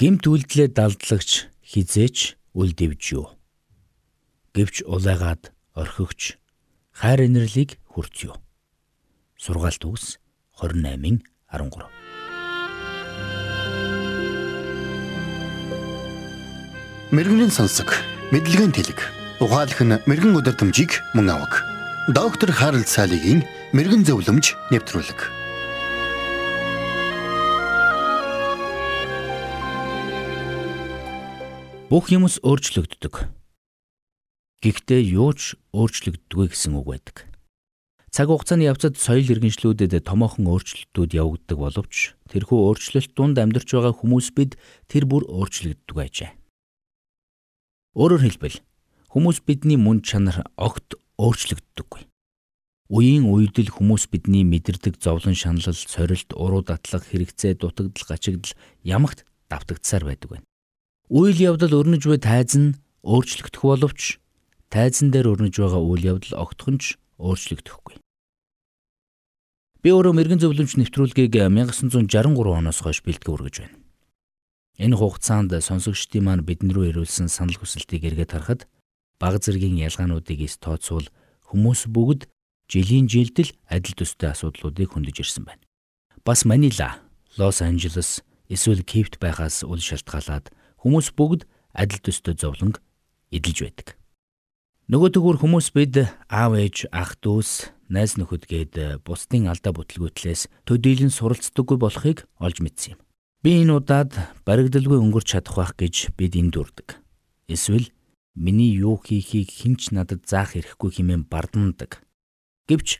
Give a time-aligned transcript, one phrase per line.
[0.00, 3.36] Гимт үйлдэлээ далдлагч хизээч үлдэвж юу.
[4.56, 6.40] Гэвч улайгаад орхигч
[6.96, 8.40] хайр инэрлийг хүрч юу.
[9.36, 10.16] Сургаалт үгс
[10.56, 11.20] 28-ын
[11.52, 11.84] 13.
[17.12, 17.92] Мэргэний сонсог,
[18.32, 19.04] мэдлэгийн тэлэг.
[19.44, 21.60] Ухаалх нь мэрэгэн өдөр төмжийг мөн авах.
[22.08, 23.44] Доктор Харалт цаалогийн
[23.76, 25.39] мэрэгэн зөвлөмж нэвтрүүлэг.
[31.90, 33.26] Бүх юмс өөрчлөгддөг.
[34.62, 37.26] Гэхдээ юу ч өөрчлөгддөггүй гэсэн үг байдаг.
[38.14, 44.30] Цаг хугацааны явцад соёл иргэншлүүдэд томоохон өөрчлөлтүүд явагддаг боловч тэрхүү өөрчлөлт дунд амьдарч байгаа хүмүүс
[44.38, 44.54] бид
[44.86, 46.30] тэр бүр өөрчлөгддөг ажээ.
[47.98, 48.62] Өөрөөр хэлбэл
[49.10, 52.06] хүмүүс бидний мөн чанар огт өөрчлөгддөггүй.
[52.86, 58.54] Үеийн үедэл хүмүүс бидний мэдэрдэг зовлон шаналл, сорилт, уруу датлах, хэрэгцээ, дутагдал, гачигдал
[58.86, 60.49] ямагт давтагдсаар байдаг байна.
[61.10, 64.22] Үйл явдал өрнөж буй тайз нь өөрчлөгдөх боловч
[64.70, 67.98] тайзан дээр өрнөж байгаа үйл явдал огтхон ч өөрчлөгдөхгүй.
[69.82, 73.76] Би өөрөө мэрэгэн зөвлөмж нэвтрүүлгийг 1963 оноос хойш бэлтгэж үргэж байна.
[74.78, 78.70] Энэ хугацаанд сонсогчдын маань бидэн рүү ирүүлсэн санал хүсэлтийг эргээд харахад
[79.18, 81.10] баг зэргийн ялгаануудыг ис тооцвол
[81.50, 82.30] хүмүүс бүгд
[82.70, 85.66] жилийн жилдэл адил төстэй асуудлуудыг хөндөж ирсэн байна.
[86.22, 87.02] Бас Манила,
[87.34, 91.44] Лос Анжелес эсвэл Кипт байхаас үл шалтгаалаад Хүмүүс бүгд
[91.76, 92.80] адил төстэй зовлонг
[93.28, 94.00] эдэлж байдаг.
[94.90, 101.14] Нөгөө төгөр хүмүүс бид аав ээж, ах дүүс, найз нөхөд гээд бусдын алдаа бүтлгүүтлээс төдийлөн
[101.14, 103.00] суралцдаггүй болохыг олж мэдсэн юм.
[103.44, 106.98] Би энэ удаад баригдалгүй өнгөрч чадах байх гэж бид энд дүрдэг.
[107.46, 107.94] Эсвэл
[108.34, 112.02] миний юу хийхийг хинч надад заах эрхгүй хэмээн бардамдаг.
[112.66, 112.98] Гэвч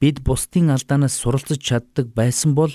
[0.00, 2.72] бид бусдын алдаанаас суралцж чаддаг байсан бол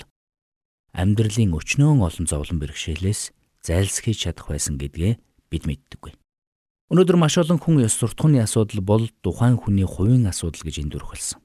[0.94, 3.34] амьдралын өчнөөн олон зовлон бэрхшээлээс
[3.68, 5.20] зайлсхийж чадах байсан гэдгээ
[5.52, 6.12] бид мэддэггүй.
[6.88, 11.36] Өнөөдөр маш олон хүн ёс суртахууны асуудал бол тухайн хүний хувийн асуудал гэж эндүрхэлсэн.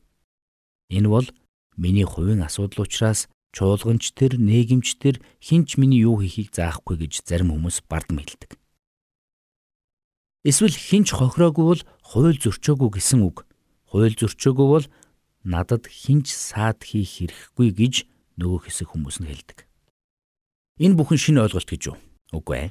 [0.95, 1.27] Энэ бол
[1.75, 7.51] миний хувийн асуудал учраас чуулганч тэр, нээгэмч тэр хинч миний юу хийхийг заахгүй гэж зарим
[7.51, 8.55] хүмүүс бардам хэлдэг.
[10.47, 13.43] Эсвэл хинч хохироогүй бол хууль зөрчөөгүй гэсэн үг.
[13.91, 14.85] Хууль зөрчөөгүй бол
[15.43, 17.93] надад хинч саад хийх хэрэггүй гэж
[18.39, 19.67] нөгөө хэсэг хүмүүс нь хэлдэг.
[20.79, 21.97] Энэ бүхэн шинэ ойлголт гэж юу?
[22.33, 22.69] Үгүй ээ.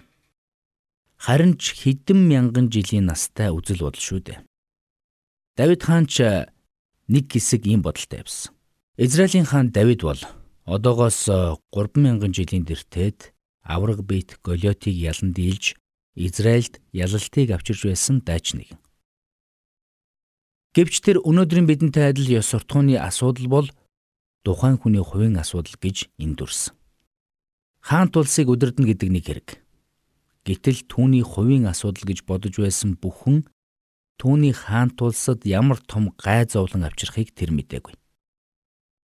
[1.22, 4.38] Харин ч хэдэн мянган жилийн настай үзэл бодол шүү дээ.
[5.54, 6.26] Давид хаан ч
[7.06, 8.50] нэг хэсэг ийм бодолтой явсан.
[8.98, 10.18] Израилийн хаан Давид бол
[10.66, 11.30] одоогоос
[11.70, 13.30] 3000 жилийн дэртэд
[13.62, 15.78] авраг бит Голиотыг ялан дийлж
[16.14, 18.74] Израильд ялалтыг авчирж байсан дайч нэг.
[20.74, 23.68] Гэвч тэр өнөөдрийн бидэнтэй адил ёс суртахууны асуудал бол
[24.44, 26.74] тухайн хүний хувийн асуудал гэж эндүрсэн.
[27.82, 29.48] Хаан тулсыг удирдна гэдэг нэг хэрэг.
[30.46, 33.42] Гэтэл түүний хувийн асуудал гэж бодож байсан бүхэн
[34.22, 37.94] түүний хаан тулсад ямар том гай зовлон авчрахыг тэр мэдээгүй.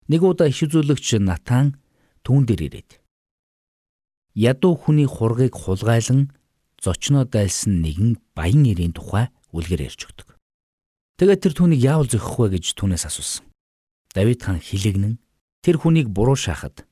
[0.08, 1.76] Нэг удаа иш үзүүлэгч Натан
[2.24, 3.04] түүн дээр ирээд
[4.36, 6.32] ядуу хүний хургийг хулгайлан
[6.80, 10.36] зочноо дайлсан нэгэн баян нэрийн тухай үлгэр ярьж өгдөг.
[11.22, 13.46] Тэгээд тэр түүнийг яавал зөхөх вэ гэж түүнээс асуусан.
[14.12, 15.22] Давид хаан хилэгнэн
[15.62, 16.84] тэр хүнийг буруу шахаад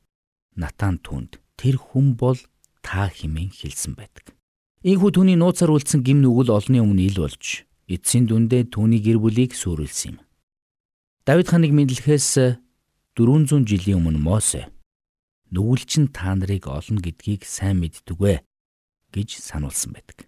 [0.56, 2.38] Натан түүнд тэр хүн бол
[2.86, 4.36] та химэн хэлсэн байдаг.
[4.82, 9.54] Ийхүү түүний нууцаар үлдсэн гим нүгэл олонний өмнө ил болж эцсийн дүндээ түүний гэр бүлийг
[9.54, 10.18] сүрүүлсэн юм.
[11.28, 12.58] Давид ханыг мэдлэхээс
[13.14, 14.74] 400 жилийн өмнө Мосе
[15.52, 18.42] нүгэлчин та нарыг олно гэдгийг сайн мэддэгвэ
[19.12, 20.26] гэж сануулсан байдаг.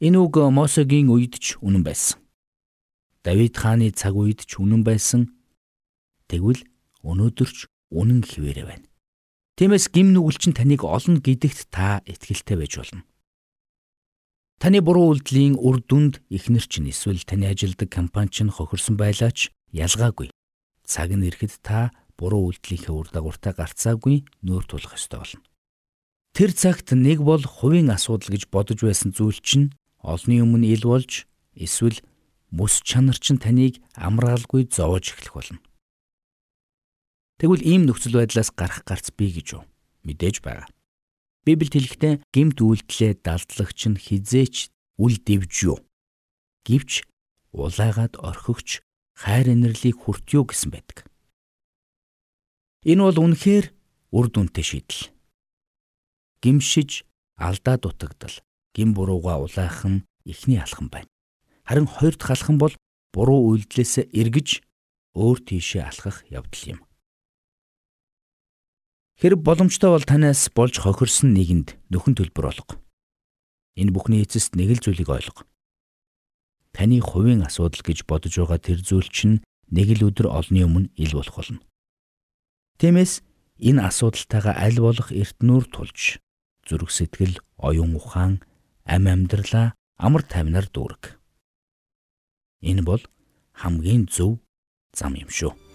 [0.00, 2.22] Энэ үг Мосегийн үед ч үнэн байсан.
[3.26, 5.34] Давид хааны цаг үед ч үнэн байсан.
[6.30, 6.62] Тэгвэл
[7.02, 8.86] өнөөдөр ч үнэн хിവэрэ байна.
[9.56, 13.08] Тиймээс гим нүгэлчин таныг олно гэдэгт та итгэлтэй байж болно.
[14.60, 20.28] Таны буруу үйлдэлийн үр дүнд эхнэр чинь эсвэл таны ажилдаг компани чинь хохирсон байлаач ялгаагүй.
[20.84, 21.88] Цаг нь ирэхэд та
[22.20, 25.48] буруу үйлдэлийнхээ үр дагавартай гарцаагүй нүүр тулах ёстой болно.
[26.36, 29.72] Тэр цагт нэг бол хувийн асуудал гэж бодож байсан зүйл чинь
[30.04, 31.24] олны өмнө ил болж
[31.56, 32.04] эсвэл
[32.52, 35.60] мэс чанар чинь таныг амраалгүй зовоож эхлэх болно.
[37.36, 39.64] Тэгвэл ийм нөхцөл байдлаас гарах гарц бий гэж юу?
[40.08, 40.72] Мэдээж байгаа.
[41.44, 45.78] Библиэд хэлэхдээ гимт үйлдэлээ далдлагч нь хизээч үл дэвж юу?
[46.64, 47.04] Гэвч
[47.52, 48.80] улайгаад орхигч
[49.12, 51.04] хайр инэрлийг хүртё гэсэн байдаг.
[52.88, 53.66] Энэ бол үнэхээр
[54.16, 55.12] үр дүнтэй шийдэл.
[56.40, 57.04] Гимшиж
[57.36, 58.36] алдаа дутагдал,
[58.72, 61.10] гим бурууга улайхан ихний алхам байна.
[61.68, 62.72] Харин хоёр дахь алхам бол
[63.12, 64.62] буруу үйлдэлээс эргэж
[65.18, 66.80] өөр тийшээ алхах явдал юм.
[69.16, 72.76] Хэрэг боломжтой бол танаас болж хохирсон нэгэнд нөхөн төлбөр олго.
[73.80, 75.48] Энэ бүхний эцэст нэг л зүйлийг ойлго.
[76.76, 79.40] Таны хувийн асуудал гэж бодож байгаа тэр зүйл чинь
[79.72, 81.64] нэг л өдөр олны өмнө ил болох болно.
[82.76, 83.24] Тиймээс
[83.56, 86.20] энэ асуудалтайгаа аль болох эрт нүр тулж
[86.68, 88.44] зүрх сэтгэл, оюун ухаан,
[88.84, 91.16] ам амьдралаа амар тайвнаар дүүрэг.
[92.60, 93.02] Энэ бол
[93.56, 94.44] хамгийн зөв
[94.92, 95.65] зам юм шүү.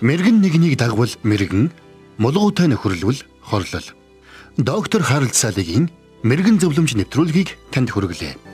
[0.00, 1.68] Мэргэн нэгнийг дагвал мэргэн,
[2.16, 3.88] мулгуутай нөхөрлөл хорлол.
[4.56, 5.92] Доктор Харалт Салигийн
[6.24, 8.49] мэрэгэн зөвлөмж нэвтрүүлгийг танд хүргэлээ.